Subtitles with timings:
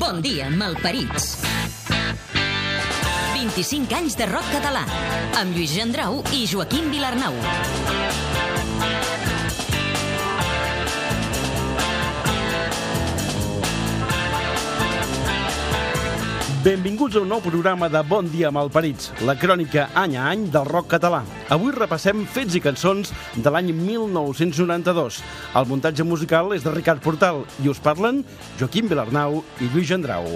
[0.00, 1.34] Bon dia, malparits.
[3.36, 4.86] 25 anys de rock català,
[5.36, 7.36] amb Lluís Gendrau i Joaquim Vilarnau.
[16.60, 20.66] Benvinguts a un nou programa de Bon dia Malparits, la crònica any a any del
[20.68, 21.22] rock català.
[21.48, 25.22] Avui repassem fets i cançons de l'any 1992.
[25.56, 28.20] El muntatge musical és de Ricard Portal i us parlen
[28.60, 30.28] Joaquim Vilarnau i Lluís Gendrau.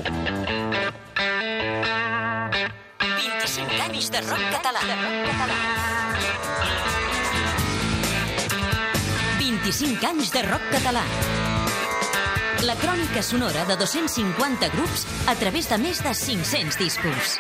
[3.04, 4.80] 25 anys de rock català.
[9.44, 11.04] 25 anys de rock català.
[12.64, 17.34] La crònica sonora de 250 grups a través de més de 500 discos.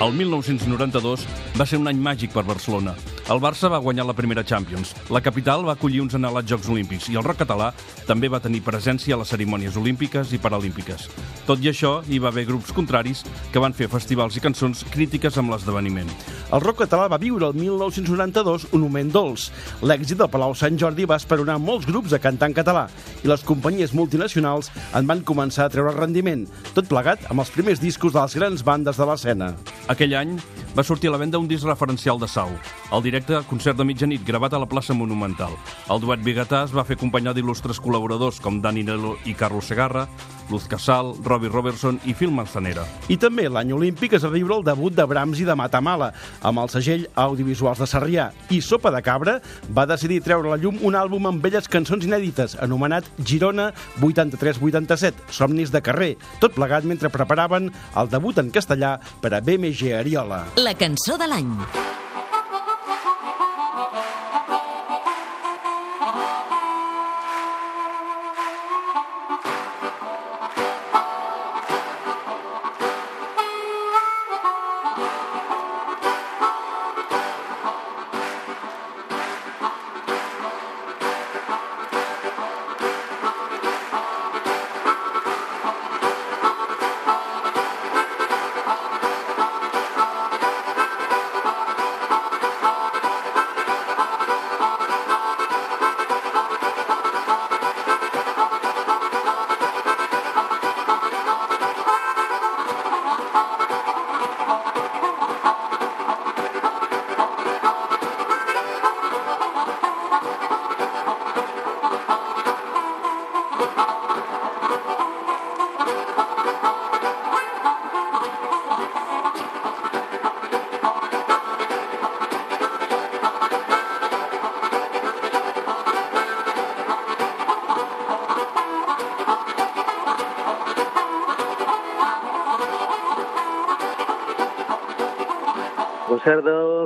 [0.00, 1.28] El 1992
[1.60, 2.96] va ser un any màgic per Barcelona.
[3.28, 7.08] El Barça va guanyar la primera Champions, la capital va acollir uns anhelats Jocs Olímpics
[7.12, 7.70] i el rock català
[8.08, 11.06] també va tenir presència a les cerimònies olímpiques i paralímpiques.
[11.46, 15.36] Tot i això, hi va haver grups contraris que van fer festivals i cançons crítiques
[15.38, 16.10] amb l'esdeveniment.
[16.50, 19.50] El rock català va viure el 1992 un moment dolç.
[19.86, 22.88] L'èxit del Palau Sant Jordi va esperonar molts grups a cantar en català
[23.22, 27.82] i les companyies multinacionals en van començar a treure rendiment, tot plegat amb els primers
[27.82, 29.52] discos de les grans bandes de l'escena.
[29.92, 30.34] Aquell any
[30.76, 32.50] va sortir a la venda un disc referencial de Sau,
[32.92, 35.56] el directe Concert de mitjanit, gravat a la plaça Monumental.
[35.90, 40.06] El duet Bigatà es va fer acompanyar d'il·lustres col·laboradors com Dani Nelo i Carlos Segarra,
[40.50, 42.84] Luz Casal, Robbie Robertson i Phil Manzanera.
[43.08, 46.10] I també l'any olímpic es va viure el debut de Brahms i de Matamala,
[46.42, 48.30] amb el segell Audiovisuals de Sarrià.
[48.50, 49.38] I Sopa de Cabra
[49.70, 53.70] va decidir treure a la llum un àlbum amb belles cançons inèdites, anomenat Girona
[54.02, 59.94] 83-87, Somnis de carrer, tot plegat mentre preparaven el debut en castellà per a BMG
[60.00, 60.44] Ariola.
[60.60, 61.52] La cançó de l'any.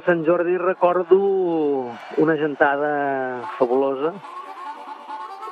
[0.04, 1.16] Sant Jordi recordo
[2.20, 4.12] una gentada fabulosa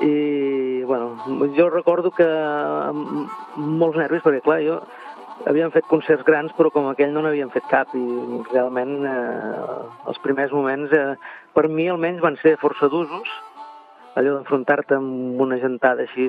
[0.00, 1.16] i bueno,
[1.56, 4.80] jo recordo que amb molts nervis perquè clar, jo
[5.48, 8.04] havíem fet concerts grans però com aquell no n'havíem fet cap i
[8.52, 9.78] realment eh,
[10.10, 11.14] els primers moments eh,
[11.56, 13.32] per mi almenys van ser força d'usos
[14.16, 16.28] allò d'enfrontar-te amb una gentada així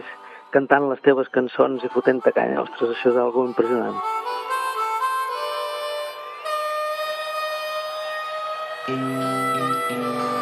[0.53, 3.97] cantant les teves cançons i fotent-te canya, ostres, això és algo impressionant.
[8.85, 10.32] És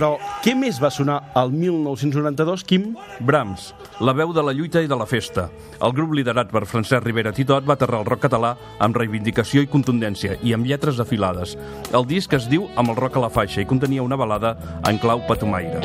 [0.00, 2.86] Però què més va sonar al 1992, Quim?
[3.28, 3.66] Brahms,
[4.00, 5.50] la veu de la lluita i de la festa.
[5.76, 9.68] El grup liderat per Francesc Rivera Titot va aterrar el rock català amb reivindicació i
[9.68, 11.52] contundència i amb lletres afilades.
[11.92, 14.56] El disc es diu Amb el rock a la faixa i contenia una balada
[14.88, 15.84] en clau patumaire.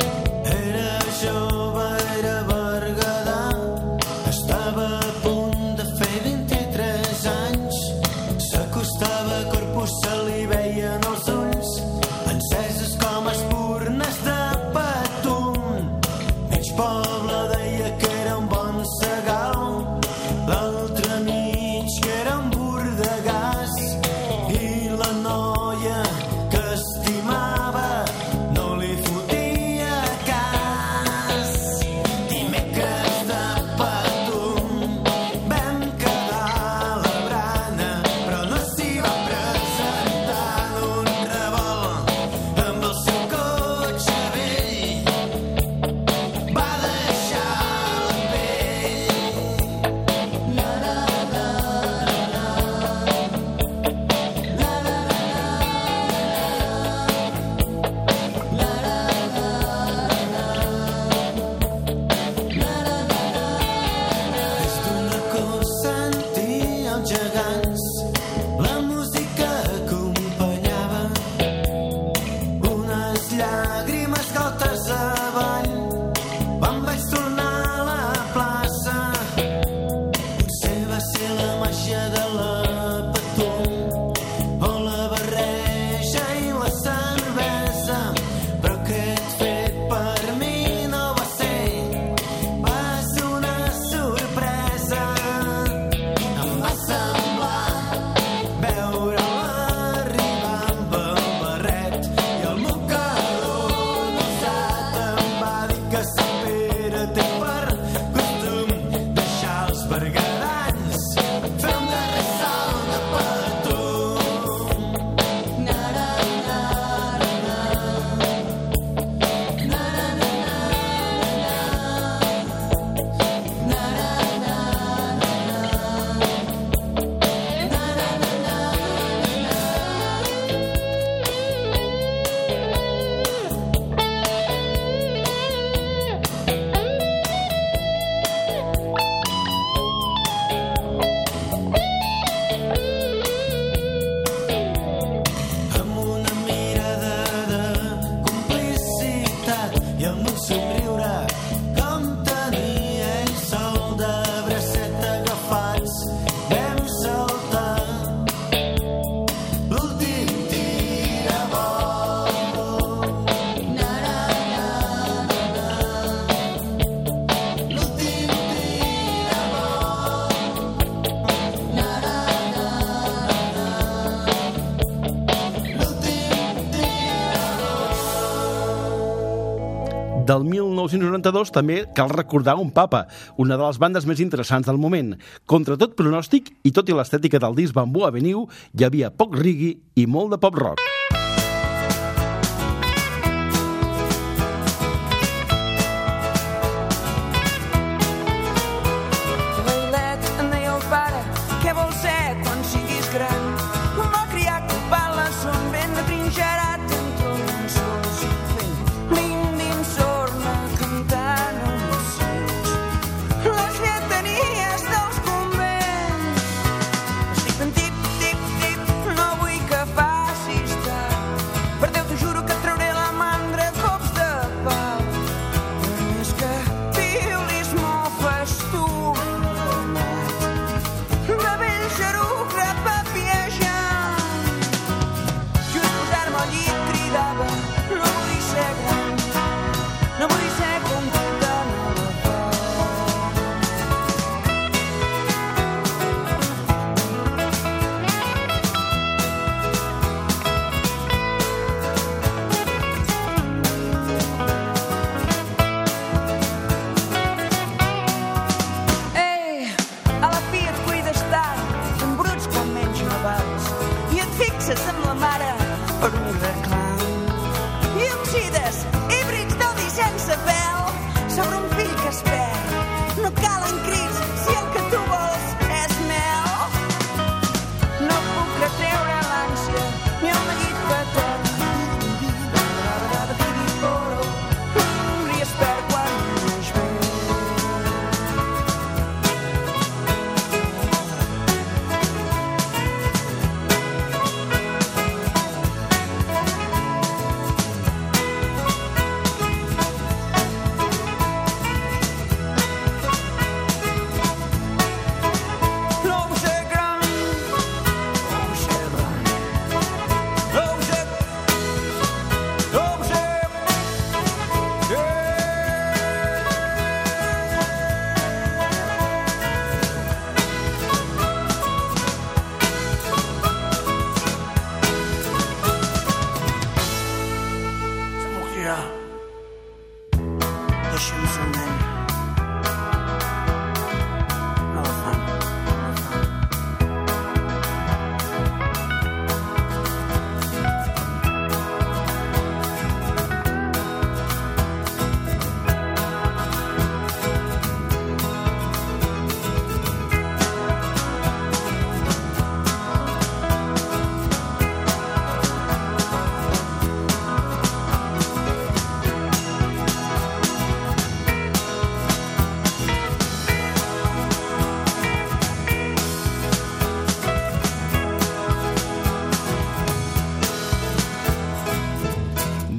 [180.94, 185.14] 1992 també cal recordar un papa, una de les bandes més interessants del moment.
[185.46, 189.74] Contra tot pronòstic i tot i l'estètica del disc Bambú Avenue, hi havia poc rigui
[189.96, 190.95] i molt de pop rock.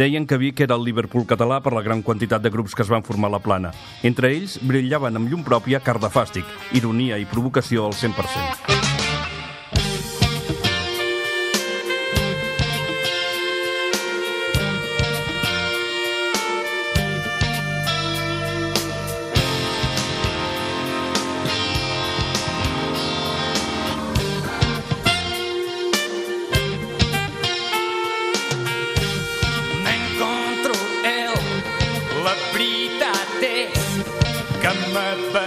[0.08, 2.92] Deien que Vic era el Liverpool català per la gran quantitat de grups que es
[2.94, 3.74] van formar a la plana.
[4.08, 6.48] Entre ells, brillaven amb llum pròpia Cardafàstic,
[6.80, 8.97] ironia i provocació al 100%.
[34.67, 35.47] Que me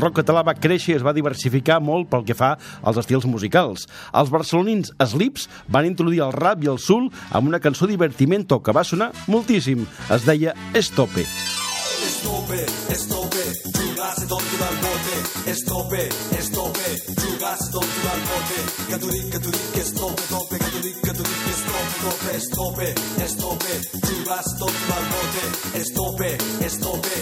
[0.00, 3.88] rock català va créixer i es va diversificar molt pel que fa als estils musicals.
[4.14, 8.74] Els barcelonins Slips van introduir el rap i el soul amb una cançó divertimento que
[8.74, 9.86] va sonar moltíssim.
[10.10, 11.26] Es deia Estope.
[12.08, 13.44] Estope, estope,
[13.76, 15.50] jugasse tonto dal bote.
[15.50, 16.08] Estope,
[16.38, 16.87] estope,
[17.66, 18.60] dal bote.
[18.88, 21.50] Que tu dic, que tu dic, que estope, tope, que tu que tu dic, que
[21.50, 22.36] estope, tope.
[22.36, 22.94] Estope,
[23.24, 23.72] estope,
[24.06, 25.44] jugasse tonto dal bote.
[25.78, 27.16] Estope, estope,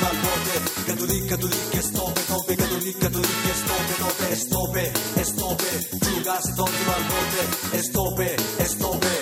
[0.00, 0.56] dal bote.
[0.86, 3.52] Que tu dic, que tu dic, que estope, tope, que tu que tu dic, que
[3.52, 4.32] estope, tope.
[4.32, 5.70] Estope, estope,
[6.06, 7.76] jugasse tonto dal bote.
[7.78, 9.16] Estope, estope.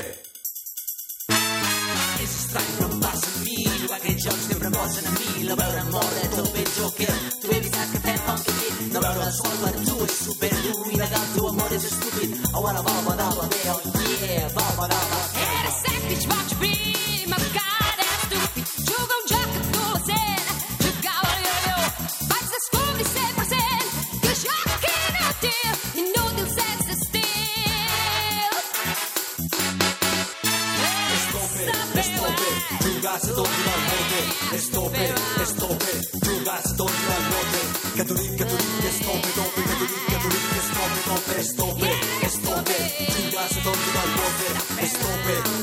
[2.22, 3.66] És estrany, però em passa a mi
[3.96, 7.52] aquests jocs sempre em posen a mi La veure mort de tot ben joker Tu
[7.52, 9.95] he avisat que fem funky beat No veure el sol per tu
[10.36, 13.55] super dur I el teu amor és estúpid Oh, ara va, va,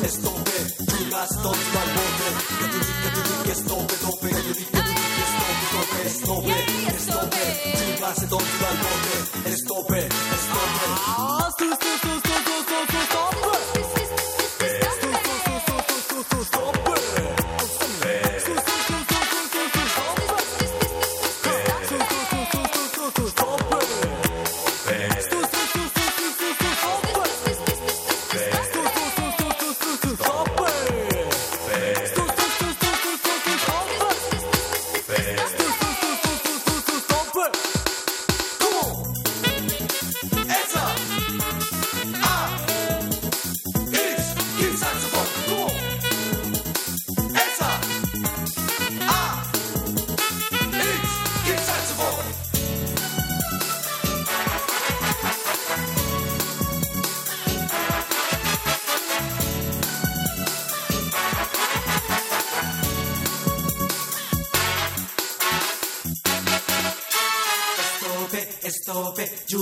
[0.05, 2.27] Estope, estope, jugasse tonto dal bote
[2.59, 6.55] Que tu que tu que estope, tope Que tu que tu que estope, tope Estope,
[6.95, 7.43] estope,
[7.95, 9.12] jugasse tonto dal bote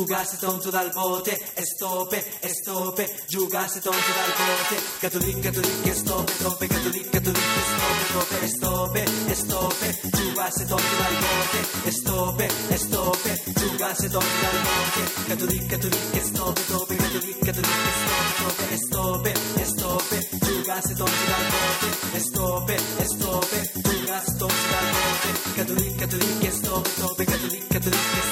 [0.01, 4.81] estope, jugasse tonto dal bote Estope, estope, jugasse tonto dal bote.
[4.99, 12.49] Catolic, catolic, estope, trope Catolic, catolic, estope, trope Estope, estope, jugasse tonto dal bote Estope,
[12.69, 15.27] estope, jugasse tonto dal bote.
[15.27, 22.75] Catolic, catolic, estope, trope Catolic, catolic, estope, trope Estope, estope, jugasse tonto dal bote Estope,
[22.97, 25.53] estope, jugasse tonto dal bote.
[25.55, 28.30] Catolic, catolic, estope, trope Catolic, catolic, estope, trope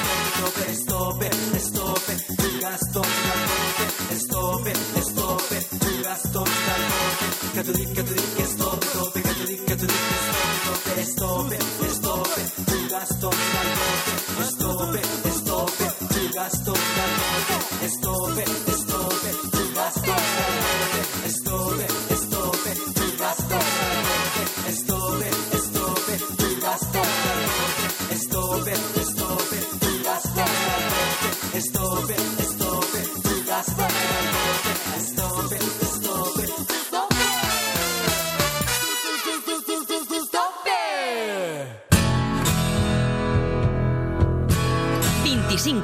[16.50, 16.79] still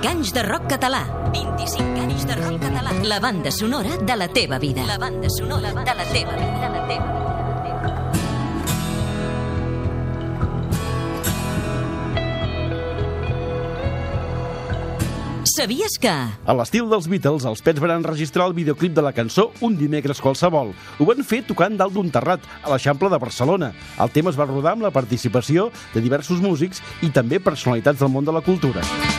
[0.05, 0.99] 25 anys de rock català.
[1.33, 2.91] 25 anys de rock català.
[3.09, 4.85] La banda sonora de la teva vida.
[4.85, 6.59] La banda sonora de la teva vida.
[6.61, 7.25] De la teva vida.
[15.55, 16.11] Sabies que...
[16.11, 20.21] A l'estil dels Beatles, els Pets van enregistrar el videoclip de la cançó Un dimecres
[20.21, 20.75] qualsevol.
[20.99, 23.73] Ho van fer tocant dalt d'un terrat, a l'Eixample de Barcelona.
[23.97, 28.13] El tema es va rodar amb la participació de diversos músics i també personalitats del
[28.13, 28.83] món de la cultura.
[28.83, 29.14] Pel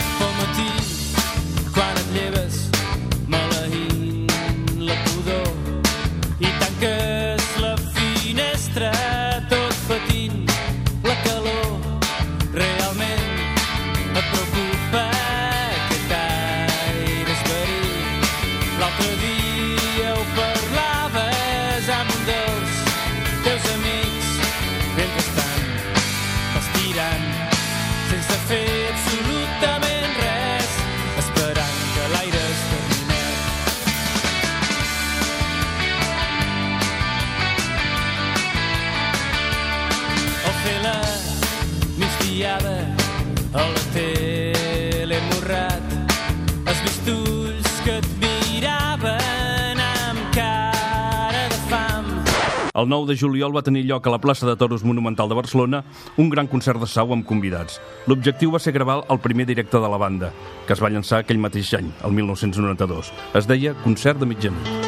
[52.76, 55.82] El 9 de juliol va tenir lloc a la plaça de Toros Monumental de Barcelona
[56.20, 57.80] un gran concert de sau amb convidats.
[58.06, 60.32] L'objectiu va ser gravar el primer directe de la banda,
[60.66, 63.14] que es va llançar aquell mateix any, el 1992.
[63.40, 64.85] Es deia Concert de mitjanit.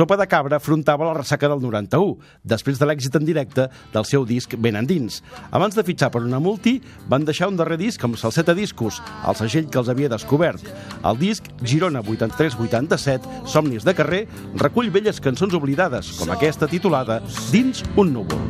[0.00, 2.14] Sopa de Cabra afrontava la ressaca del 91,
[2.48, 5.18] després de l'èxit en directe del seu disc Ben Endins.
[5.52, 6.78] Abans de fitxar per una multi,
[7.12, 10.64] van deixar un darrer disc amb Salseta Discos, el segell que els havia descobert.
[11.04, 14.22] El disc Girona 83-87, Somnis de carrer,
[14.64, 17.20] recull velles cançons oblidades, com aquesta titulada
[17.52, 18.40] Dins un núvol.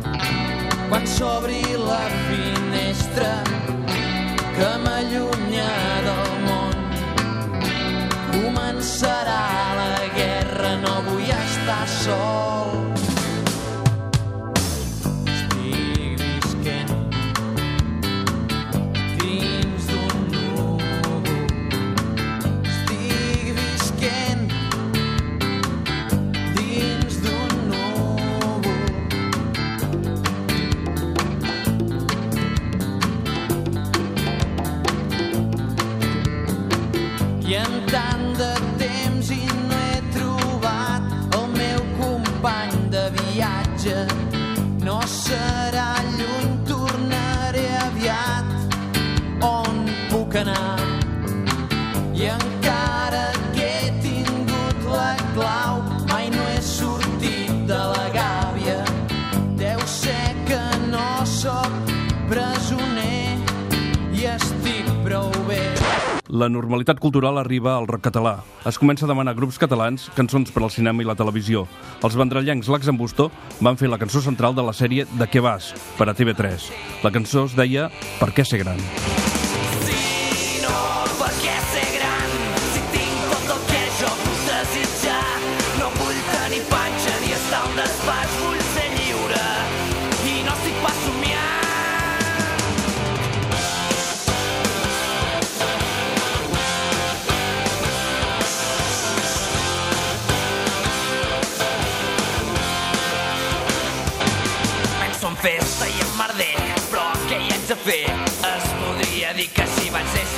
[0.87, 3.43] quan s'obri la finestra
[4.55, 5.69] que m'allunya
[6.07, 6.79] del món
[8.39, 9.43] començarà
[9.75, 9.80] la
[12.01, 12.60] saw.
[67.21, 68.39] Cultural arriba al rock català.
[68.65, 71.67] Es comença a demanar grups catalans cançons per al cinema i la televisió.
[72.01, 73.29] Els vendrellencs Lax en Bustó
[73.61, 75.75] van fer la cançó central de la sèrie De què vas?
[75.99, 76.71] per a TV3.
[77.05, 78.81] La cançó es deia Per què ser gran?
[78.81, 79.20] Si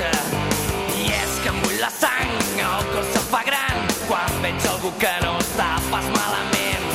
[0.02, 0.14] néixer.
[0.98, 4.92] I és que em bull la sang, el cor se'm fa gran, quan veig algú
[4.98, 6.86] que no està pas malament.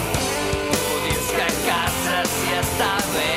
[0.71, 3.33] Tu dius que a casa s'hi està bé.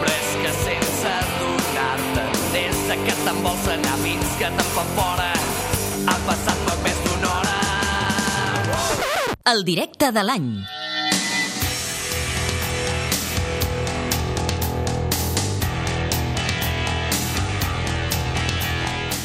[0.00, 2.26] Però és que sense adonar-te,
[2.56, 5.30] des de que te'n vols anar fins que te'n fan fora,
[6.10, 7.58] ha passat poc més d'una hora.
[9.54, 10.52] El directe de l'any.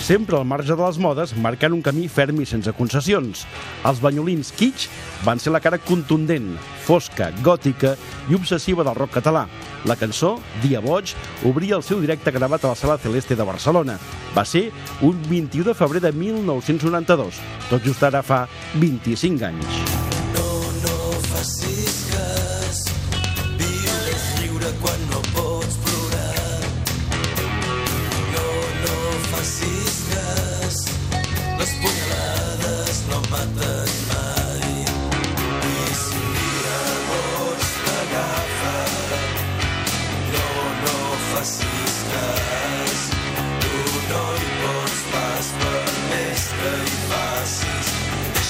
[0.05, 3.41] Sempre al marge de les modes, marcant un camí ferm i sense concessions.
[3.89, 4.85] Els banyolins kitsch
[5.25, 6.51] van ser la cara contundent,
[6.85, 7.95] fosca, gòtica
[8.29, 9.47] i obsessiva del rock català.
[9.89, 11.15] La cançó, Dia Boig,
[11.49, 13.97] obria el seu directe gravat a la Sala Celeste de Barcelona.
[14.37, 14.67] Va ser
[15.01, 17.41] un 21 de febrer de 1992,
[17.71, 18.45] tot just ara fa
[18.77, 20.04] 25 anys.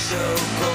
[0.08, 0.75] Deixa-ho córrer.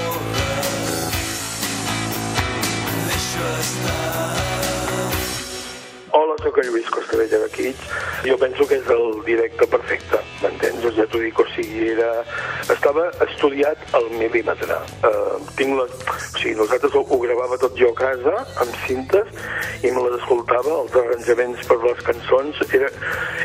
[6.61, 7.79] El Lluís Costadella de Kids.
[8.25, 10.83] Jo penso que és el directe perfecte, m'entens?
[10.93, 12.09] Ja t'ho dic, o sigui, era...
[12.69, 14.77] estava estudiat al mil·límetre.
[15.01, 15.87] Uh, tinc la...
[15.87, 19.33] O sigui, nosaltres ho, ho gravava tot jo a casa, amb cintes,
[19.81, 22.61] i me les escoltava, els arranjaments per les cançons.
[22.69, 22.91] Era,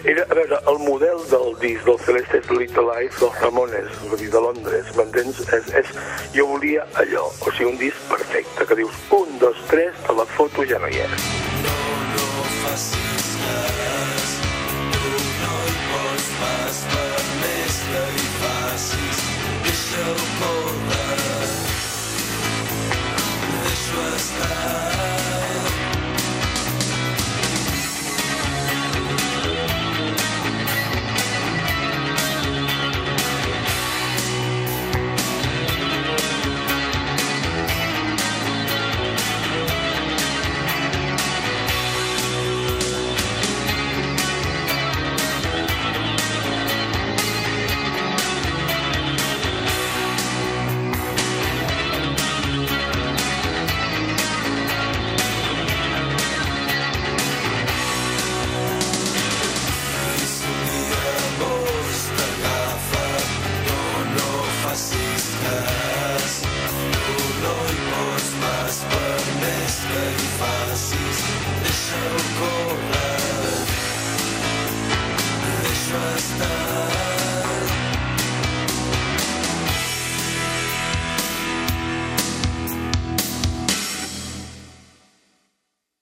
[0.05, 4.31] era a veure, el model del disc del Celeste's Little Life dels Ramones, vull dir,
[4.35, 5.41] de Londres, m'entens?
[5.57, 5.97] És, és,
[6.37, 10.29] jo volia allò, o sigui, un disc perfecte, que dius, un, dos, tres, te la
[10.37, 11.86] foto ja no hi és.
[12.77, 12.93] Cas.
[14.93, 19.25] Tu no hi pots pas per més que hi facis.
[19.65, 20.86] Deixa-ho.